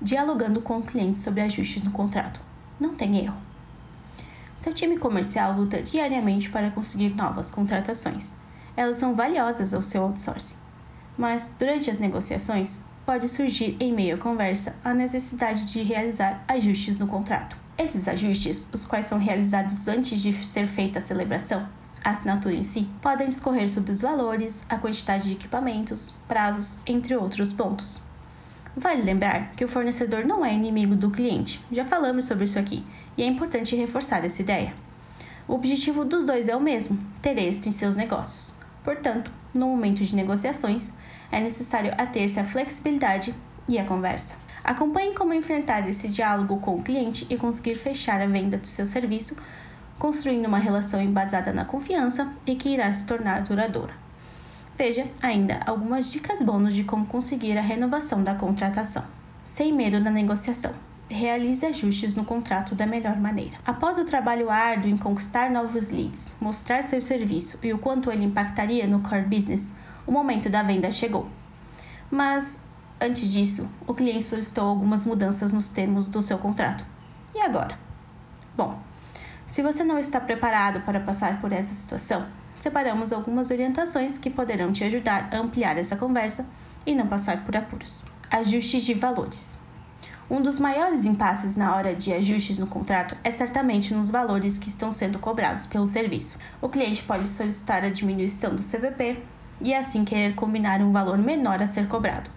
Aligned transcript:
dialogando 0.00 0.60
com 0.60 0.78
o 0.78 0.82
cliente 0.82 1.16
sobre 1.16 1.40
ajustes 1.40 1.82
no 1.82 1.90
contrato. 1.90 2.40
Não 2.78 2.94
tem 2.94 3.18
erro. 3.18 3.36
Seu 4.56 4.72
time 4.72 4.98
comercial 4.98 5.52
luta 5.52 5.82
diariamente 5.82 6.50
para 6.50 6.70
conseguir 6.70 7.14
novas 7.14 7.50
contratações. 7.50 8.34
Elas 8.76 8.98
são 8.98 9.14
valiosas 9.14 9.72
ao 9.72 9.82
seu 9.82 10.02
outsourcing. 10.02 10.56
Mas, 11.16 11.52
durante 11.58 11.90
as 11.90 11.98
negociações, 11.98 12.80
pode 13.04 13.28
surgir 13.28 13.76
em 13.80 13.92
meio 13.92 14.16
à 14.16 14.18
conversa 14.18 14.76
a 14.84 14.92
necessidade 14.92 15.64
de 15.64 15.82
realizar 15.82 16.44
ajustes 16.46 16.98
no 16.98 17.06
contrato. 17.06 17.56
Esses 17.76 18.06
ajustes, 18.08 18.68
os 18.72 18.84
quais 18.84 19.06
são 19.06 19.18
realizados 19.18 19.88
antes 19.88 20.20
de 20.20 20.32
ser 20.32 20.66
feita 20.66 20.98
a 20.98 21.02
celebração, 21.02 21.68
a 22.04 22.10
assinatura 22.10 22.54
em 22.54 22.62
si, 22.62 22.90
podem 23.00 23.28
discorrer 23.28 23.68
sobre 23.68 23.92
os 23.92 24.00
valores, 24.00 24.62
a 24.68 24.76
quantidade 24.76 25.28
de 25.28 25.32
equipamentos, 25.32 26.14
prazos, 26.26 26.78
entre 26.86 27.16
outros 27.16 27.52
pontos. 27.52 28.02
Vale 28.78 29.02
lembrar 29.02 29.50
que 29.56 29.64
o 29.64 29.68
fornecedor 29.68 30.24
não 30.24 30.46
é 30.46 30.54
inimigo 30.54 30.94
do 30.94 31.10
cliente, 31.10 31.60
já 31.68 31.84
falamos 31.84 32.26
sobre 32.26 32.44
isso 32.44 32.60
aqui, 32.60 32.86
e 33.16 33.24
é 33.24 33.26
importante 33.26 33.74
reforçar 33.74 34.24
essa 34.24 34.40
ideia. 34.40 34.72
O 35.48 35.54
objetivo 35.54 36.04
dos 36.04 36.24
dois 36.24 36.46
é 36.46 36.54
o 36.54 36.60
mesmo: 36.60 36.96
ter 37.20 37.36
êxito 37.38 37.68
em 37.68 37.72
seus 37.72 37.96
negócios. 37.96 38.56
Portanto, 38.84 39.32
no 39.52 39.66
momento 39.66 40.04
de 40.04 40.14
negociações, 40.14 40.92
é 41.32 41.40
necessário 41.40 41.92
ater-se 41.98 42.38
à 42.38 42.44
flexibilidade 42.44 43.34
e 43.68 43.80
à 43.80 43.84
conversa. 43.84 44.36
Acompanhe 44.62 45.12
como 45.12 45.34
enfrentar 45.34 45.88
esse 45.88 46.06
diálogo 46.06 46.60
com 46.60 46.76
o 46.76 46.82
cliente 46.82 47.26
e 47.28 47.36
conseguir 47.36 47.74
fechar 47.74 48.22
a 48.22 48.28
venda 48.28 48.58
do 48.58 48.66
seu 48.68 48.86
serviço, 48.86 49.36
construindo 49.98 50.46
uma 50.46 50.58
relação 50.58 51.02
embasada 51.02 51.52
na 51.52 51.64
confiança 51.64 52.32
e 52.46 52.54
que 52.54 52.68
irá 52.68 52.92
se 52.92 53.04
tornar 53.04 53.42
duradoura. 53.42 54.07
Veja 54.78 55.08
ainda 55.20 55.60
algumas 55.66 56.10
dicas 56.12 56.42
bônus 56.42 56.72
de 56.72 56.84
como 56.84 57.04
conseguir 57.04 57.58
a 57.58 57.60
renovação 57.60 58.22
da 58.22 58.34
contratação. 58.34 59.04
Sem 59.44 59.72
medo 59.72 60.00
da 60.00 60.10
negociação. 60.10 60.72
Realize 61.10 61.66
ajustes 61.66 62.14
no 62.14 62.24
contrato 62.24 62.74
da 62.74 62.86
melhor 62.86 63.16
maneira. 63.16 63.58
Após 63.66 63.98
o 63.98 64.04
trabalho 64.04 64.50
árduo 64.50 64.88
em 64.90 64.96
conquistar 64.96 65.50
novos 65.50 65.90
leads, 65.90 66.36
mostrar 66.40 66.82
seu 66.82 67.00
serviço 67.00 67.58
e 67.62 67.72
o 67.72 67.78
quanto 67.78 68.10
ele 68.12 68.24
impactaria 68.24 68.86
no 68.86 69.00
core 69.00 69.22
business, 69.22 69.74
o 70.06 70.12
momento 70.12 70.48
da 70.48 70.62
venda 70.62 70.92
chegou. 70.92 71.28
Mas 72.10 72.60
Antes 73.00 73.30
disso, 73.30 73.68
o 73.86 73.94
cliente 73.94 74.24
solicitou 74.24 74.66
algumas 74.66 75.06
mudanças 75.06 75.52
nos 75.52 75.70
termos 75.70 76.08
do 76.08 76.20
seu 76.20 76.36
contrato. 76.36 76.84
E 77.32 77.40
agora? 77.40 77.78
Bom, 78.56 78.76
se 79.46 79.62
você 79.62 79.84
não 79.84 80.00
está 80.00 80.20
preparado 80.20 80.80
para 80.80 80.98
passar 80.98 81.40
por 81.40 81.52
essa 81.52 81.72
situação, 81.74 82.26
separamos 82.60 83.12
algumas 83.12 83.50
orientações 83.50 84.18
que 84.18 84.30
poderão 84.30 84.72
te 84.72 84.84
ajudar 84.84 85.28
a 85.32 85.38
ampliar 85.38 85.76
essa 85.78 85.96
conversa 85.96 86.46
e 86.86 86.94
não 86.94 87.06
passar 87.06 87.44
por 87.44 87.56
apuros. 87.56 88.04
Ajustes 88.30 88.84
de 88.84 88.94
valores. 88.94 89.56
Um 90.30 90.42
dos 90.42 90.60
maiores 90.60 91.06
impasses 91.06 91.56
na 91.56 91.74
hora 91.74 91.94
de 91.94 92.12
ajustes 92.12 92.58
no 92.58 92.66
contrato 92.66 93.16
é 93.24 93.30
certamente 93.30 93.94
nos 93.94 94.10
valores 94.10 94.58
que 94.58 94.68
estão 94.68 94.92
sendo 94.92 95.18
cobrados 95.18 95.64
pelo 95.64 95.86
serviço. 95.86 96.38
O 96.60 96.68
cliente 96.68 97.02
pode 97.02 97.26
solicitar 97.26 97.82
a 97.82 97.88
diminuição 97.88 98.54
do 98.54 98.62
CVP 98.62 99.22
e 99.62 99.72
assim 99.74 100.04
querer 100.04 100.34
combinar 100.34 100.82
um 100.82 100.92
valor 100.92 101.16
menor 101.16 101.62
a 101.62 101.66
ser 101.66 101.88
cobrado. 101.88 102.30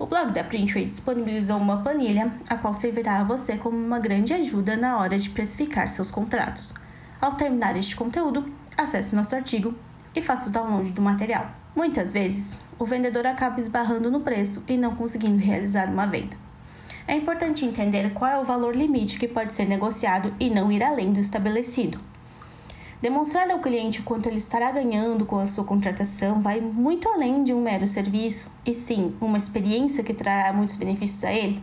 O 0.00 0.06
blog 0.06 0.32
da 0.32 0.42
Printway 0.42 0.84
disponibilizou 0.84 1.58
uma 1.58 1.80
planilha, 1.80 2.32
a 2.48 2.56
qual 2.56 2.74
servirá 2.74 3.20
a 3.20 3.24
você 3.24 3.56
como 3.56 3.76
uma 3.76 4.00
grande 4.00 4.34
ajuda 4.34 4.76
na 4.76 4.98
hora 4.98 5.16
de 5.16 5.30
precificar 5.30 5.88
seus 5.88 6.10
contratos. 6.10 6.74
Ao 7.20 7.34
terminar 7.34 7.76
este 7.76 7.94
conteúdo, 7.94 8.52
acesse 8.76 9.14
nosso 9.14 9.34
artigo 9.34 9.74
e 10.14 10.22
faça 10.22 10.48
o 10.48 10.52
download 10.52 10.90
do 10.90 11.02
material. 11.02 11.50
Muitas 11.74 12.12
vezes, 12.12 12.60
o 12.78 12.84
vendedor 12.84 13.26
acaba 13.26 13.60
esbarrando 13.60 14.10
no 14.10 14.20
preço 14.20 14.62
e 14.68 14.76
não 14.76 14.94
conseguindo 14.94 15.38
realizar 15.38 15.88
uma 15.88 16.06
venda. 16.06 16.36
É 17.06 17.14
importante 17.14 17.64
entender 17.64 18.12
qual 18.12 18.30
é 18.30 18.38
o 18.38 18.44
valor 18.44 18.76
limite 18.76 19.18
que 19.18 19.26
pode 19.26 19.54
ser 19.54 19.66
negociado 19.66 20.34
e 20.38 20.50
não 20.50 20.70
ir 20.70 20.82
além 20.82 21.12
do 21.12 21.18
estabelecido. 21.18 21.98
Demonstrar 23.00 23.50
ao 23.50 23.58
cliente 23.58 24.00
o 24.00 24.04
quanto 24.04 24.28
ele 24.28 24.36
estará 24.36 24.70
ganhando 24.70 25.26
com 25.26 25.38
a 25.40 25.46
sua 25.46 25.64
contratação 25.64 26.40
vai 26.40 26.60
muito 26.60 27.08
além 27.08 27.42
de 27.42 27.52
um 27.52 27.60
mero 27.60 27.86
serviço, 27.86 28.48
e 28.64 28.72
sim 28.72 29.16
uma 29.20 29.36
experiência 29.36 30.04
que 30.04 30.14
trará 30.14 30.52
muitos 30.52 30.76
benefícios 30.76 31.24
a 31.24 31.32
ele. 31.32 31.60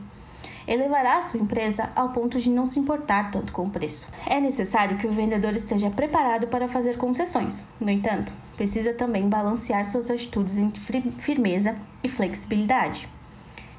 Elevará 0.72 1.20
sua 1.24 1.40
empresa 1.40 1.90
ao 1.96 2.10
ponto 2.10 2.40
de 2.40 2.48
não 2.48 2.64
se 2.64 2.80
importar 2.80 3.32
tanto 3.32 3.52
com 3.52 3.64
o 3.64 3.70
preço. 3.72 4.08
É 4.28 4.40
necessário 4.40 5.00
que 5.00 5.08
o 5.08 5.12
vendedor 5.12 5.56
esteja 5.56 5.90
preparado 5.90 6.46
para 6.46 6.68
fazer 6.68 6.96
concessões. 6.96 7.66
No 7.80 7.90
entanto, 7.90 8.32
precisa 8.56 8.94
também 8.94 9.28
balancear 9.28 9.84
suas 9.84 10.12
atitudes 10.12 10.60
entre 10.60 10.80
firmeza 11.18 11.76
e 12.04 12.08
flexibilidade. 12.08 13.10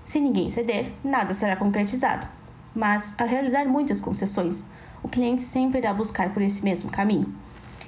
Se 0.05 0.19
ninguém 0.19 0.49
ceder, 0.49 0.91
nada 1.05 1.33
será 1.33 1.55
concretizado. 1.55 2.27
Mas, 2.75 3.15
ao 3.17 3.29
realizar 3.29 3.67
muitas 3.67 4.01
concessões, 4.01 4.67
o 5.01 5.09
cliente 5.09 5.43
sempre 5.43 5.79
irá 5.79 5.95
buscar 5.95 6.33
por 6.33 6.43
esse 6.43 6.65
mesmo 6.65 6.91
caminho 6.91 7.33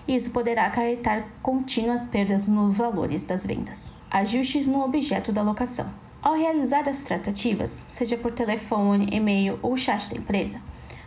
isso 0.06 0.32
poderá 0.32 0.66
acarretar 0.66 1.28
contínuas 1.40 2.04
perdas 2.04 2.46
nos 2.46 2.76
valores 2.76 3.24
das 3.24 3.46
vendas. 3.46 3.92
Ajustes 4.10 4.66
no 4.66 4.82
objeto 4.82 5.32
da 5.32 5.42
locação. 5.42 5.86
Ao 6.22 6.34
realizar 6.34 6.88
as 6.88 7.00
tratativas, 7.00 7.84
seja 7.90 8.16
por 8.16 8.30
telefone, 8.30 9.08
e-mail 9.10 9.58
ou 9.60 9.76
chat 9.76 10.08
da 10.08 10.16
empresa, 10.16 10.62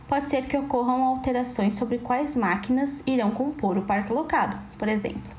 pode 0.10 0.30
ser 0.30 0.46
que 0.46 0.58
ocorram 0.58 1.06
alterações 1.06 1.76
sobre 1.76 2.00
quais 2.00 2.36
máquinas 2.36 3.02
irão 3.08 3.32
compor 3.32 3.78
o 3.78 3.84
parque 3.84 4.12
locado, 4.12 4.60
por 4.78 4.90
exemplo. 4.90 5.34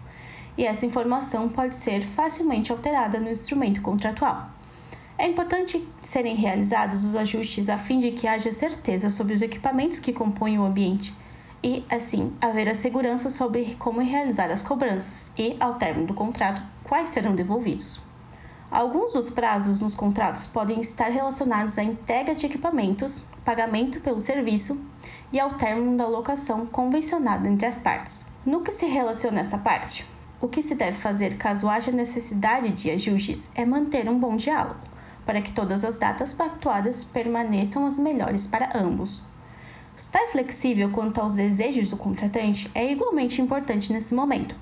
E 0.57 0.65
essa 0.65 0.87
informação 0.87 1.51
pode 1.51 1.77
ser 1.77 2.01
facilmente 2.01 2.73
alterada 2.73 3.21
no 3.21 3.29
instrumento 3.29 3.83
contratual. 3.83 4.49
É 5.19 5.27
importante 5.27 5.87
serem 6.01 6.35
realizados 6.35 7.05
os 7.05 7.15
ajustes 7.15 7.69
a 7.69 7.77
fim 7.77 7.99
de 7.99 8.13
que 8.13 8.27
haja 8.27 8.51
certeza 8.53 9.11
sobre 9.11 9.35
os 9.35 9.43
equipamentos 9.43 9.99
que 9.99 10.11
compõem 10.11 10.59
o 10.59 10.65
ambiente 10.65 11.15
e, 11.63 11.85
assim, 11.91 12.33
haver 12.41 12.67
a 12.67 12.75
segurança 12.75 13.29
sobre 13.29 13.75
como 13.75 14.01
realizar 14.01 14.51
as 14.51 14.63
cobranças 14.63 15.31
e, 15.37 15.55
ao 15.61 15.75
término 15.75 16.07
do 16.07 16.15
contrato, 16.15 16.63
quais 16.83 17.11
serão 17.11 17.35
devolvidos. 17.35 18.01
Alguns 18.71 19.13
dos 19.13 19.31
prazos 19.31 19.81
nos 19.81 19.95
contratos 19.95 20.47
podem 20.47 20.81
estar 20.81 21.11
relacionados 21.11 21.79
à 21.79 21.85
entrega 21.85 22.35
de 22.35 22.47
equipamentos, 22.47 23.25
pagamento 23.45 24.01
pelo 24.01 24.21
serviço 24.21 24.81
e 25.33 25.39
ao 25.39 25.55
término 25.55 25.97
da 25.97 26.07
locação 26.07 26.67
convencionada 26.67 27.49
entre 27.49 27.67
as 27.67 27.79
partes. 27.79 28.27
No 28.45 28.63
que 28.63 28.73
se 28.73 28.87
relaciona 28.87 29.39
a 29.39 29.41
essa 29.41 29.59
parte, 29.59 30.07
o 30.41 30.49
que 30.49 30.63
se 30.63 30.75
deve 30.75 30.97
fazer 30.97 31.37
caso 31.37 31.69
haja 31.69 31.93
necessidade 31.93 32.71
de 32.73 32.91
ajustes 32.91 33.51
é 33.55 33.65
manter 33.65 34.09
um 34.09 34.19
bom 34.19 34.37
diálogo, 34.37 34.81
para 35.25 35.41
que 35.41 35.53
todas 35.53 35.85
as 35.85 35.97
datas 35.97 36.33
pactuadas 36.33 37.05
permaneçam 37.05 37.87
as 37.87 37.99
melhores 37.99 38.47
para 38.47 38.77
ambos, 38.77 39.25
Estar 39.97 40.27
flexível 40.27 40.91
quanto 40.91 41.23
aos 41.23 41.33
desejos 41.33 41.89
do 41.89 41.97
contratante 41.97 42.71
é 42.75 42.93
igualmente 42.93 43.41
importante 43.41 43.91
nesse 43.91 44.15
momento, 44.15 44.55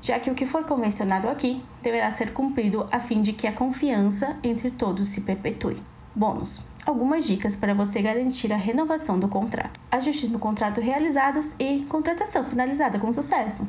já 0.00 0.18
que 0.18 0.30
o 0.30 0.34
que 0.34 0.46
for 0.46 0.64
convencionado 0.64 1.28
aqui 1.28 1.62
deverá 1.82 2.10
ser 2.10 2.32
cumprido 2.32 2.86
a 2.90 3.00
fim 3.00 3.20
de 3.20 3.32
que 3.32 3.46
a 3.46 3.52
confiança 3.52 4.36
entre 4.42 4.70
todos 4.70 5.08
se 5.08 5.20
perpetue. 5.20 5.82
Bônus: 6.14 6.62
algumas 6.86 7.26
dicas 7.26 7.54
para 7.54 7.74
você 7.74 8.00
garantir 8.02 8.52
a 8.52 8.56
renovação 8.56 9.18
do 9.18 9.28
contrato, 9.28 9.78
ajustes 9.90 10.30
no 10.30 10.38
contrato 10.38 10.80
realizados 10.80 11.54
e 11.58 11.82
contratação 11.88 12.44
finalizada 12.44 12.98
com 12.98 13.12
sucesso. 13.12 13.68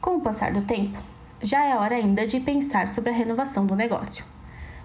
Com 0.00 0.16
o 0.16 0.20
passar 0.20 0.52
do 0.52 0.62
tempo, 0.62 0.98
já 1.42 1.64
é 1.64 1.76
hora 1.76 1.96
ainda 1.96 2.26
de 2.26 2.40
pensar 2.40 2.88
sobre 2.88 3.10
a 3.10 3.14
renovação 3.14 3.66
do 3.66 3.76
negócio. 3.76 4.24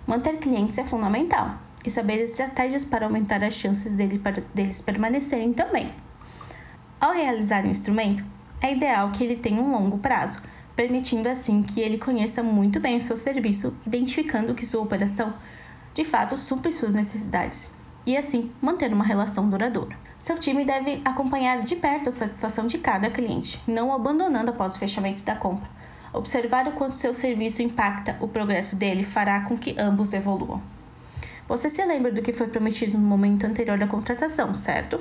Manter 0.05 0.37
clientes 0.37 0.77
é 0.77 0.85
fundamental, 0.85 1.57
e 1.83 1.89
saber 1.89 2.19
estratégias 2.19 2.83
para 2.83 3.05
aumentar 3.05 3.43
as 3.43 3.53
chances 3.53 3.93
deles 3.93 4.81
permanecerem 4.81 5.53
também. 5.53 5.93
Ao 6.99 7.13
realizar 7.13 7.63
um 7.63 7.69
instrumento, 7.69 8.23
é 8.61 8.73
ideal 8.73 9.11
que 9.11 9.23
ele 9.23 9.35
tenha 9.35 9.61
um 9.61 9.71
longo 9.71 9.97
prazo, 9.97 10.41
permitindo 10.75 11.29
assim 11.29 11.63
que 11.63 11.79
ele 11.79 11.97
conheça 11.97 12.43
muito 12.43 12.79
bem 12.79 12.97
o 12.97 13.01
seu 13.01 13.15
serviço, 13.15 13.75
identificando 13.85 14.53
que 14.55 14.65
sua 14.65 14.81
operação 14.81 15.33
de 15.93 16.03
fato 16.03 16.37
supre 16.37 16.71
suas 16.71 16.95
necessidades 16.95 17.69
e 18.05 18.17
assim 18.17 18.51
manter 18.61 18.91
uma 18.93 19.03
relação 19.03 19.49
duradoura. 19.49 19.95
Seu 20.17 20.37
time 20.37 20.65
deve 20.65 21.01
acompanhar 21.05 21.61
de 21.61 21.75
perto 21.75 22.09
a 22.09 22.11
satisfação 22.11 22.67
de 22.67 22.77
cada 22.77 23.09
cliente, 23.09 23.61
não 23.67 23.93
abandonando 23.93 24.51
após 24.51 24.75
o 24.75 24.79
fechamento 24.79 25.23
da 25.23 25.35
compra. 25.35 25.69
Observar 26.11 26.67
o 26.67 26.71
quanto 26.71 26.95
seu 26.95 27.13
serviço 27.13 27.61
impacta 27.61 28.17
o 28.19 28.27
progresso 28.27 28.75
dele 28.75 29.03
fará 29.03 29.41
com 29.41 29.57
que 29.57 29.75
ambos 29.77 30.11
evoluam. 30.11 30.61
Você 31.47 31.69
se 31.69 31.83
lembra 31.85 32.11
do 32.11 32.21
que 32.21 32.33
foi 32.33 32.47
prometido 32.47 32.97
no 32.97 33.07
momento 33.07 33.45
anterior 33.45 33.77
da 33.77 33.87
contratação, 33.87 34.53
certo? 34.53 34.99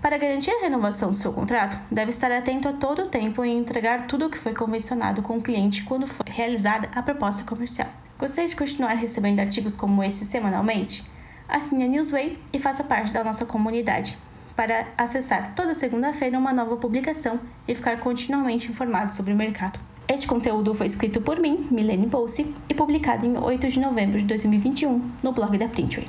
Para 0.00 0.16
garantir 0.16 0.52
a 0.52 0.60
renovação 0.60 1.10
do 1.10 1.16
seu 1.16 1.32
contrato, 1.32 1.76
deve 1.90 2.10
estar 2.10 2.30
atento 2.30 2.68
a 2.68 2.72
todo 2.72 3.02
o 3.02 3.08
tempo 3.08 3.44
em 3.44 3.58
entregar 3.58 4.06
tudo 4.06 4.26
o 4.26 4.30
que 4.30 4.38
foi 4.38 4.54
convencionado 4.54 5.22
com 5.22 5.38
o 5.38 5.42
cliente 5.42 5.82
quando 5.82 6.06
for 6.06 6.24
realizada 6.24 6.88
a 6.94 7.02
proposta 7.02 7.42
comercial. 7.42 7.88
Gostaria 8.16 8.48
de 8.48 8.54
continuar 8.54 8.94
recebendo 8.94 9.40
artigos 9.40 9.74
como 9.74 10.02
esse 10.02 10.24
semanalmente? 10.24 11.04
Assine 11.48 11.84
a 11.84 11.88
Newsway 11.88 12.38
e 12.52 12.60
faça 12.60 12.84
parte 12.84 13.12
da 13.12 13.24
nossa 13.24 13.44
comunidade 13.44 14.16
para 14.54 14.86
acessar 14.96 15.54
toda 15.54 15.74
segunda-feira 15.74 16.38
uma 16.38 16.52
nova 16.52 16.76
publicação 16.76 17.40
e 17.66 17.74
ficar 17.74 17.98
continuamente 17.98 18.70
informado 18.70 19.12
sobre 19.14 19.32
o 19.32 19.36
mercado. 19.36 19.80
Este 20.08 20.28
conteúdo 20.28 20.74
foi 20.74 20.86
escrito 20.86 21.20
por 21.20 21.40
mim, 21.40 21.66
Milene 21.70 22.06
Bolsi, 22.06 22.54
e 22.68 22.74
publicado 22.74 23.26
em 23.26 23.36
8 23.36 23.68
de 23.68 23.80
novembro 23.80 24.18
de 24.18 24.24
2021 24.26 25.10
no 25.22 25.32
blog 25.32 25.58
da 25.58 25.68
Printway. 25.68 26.06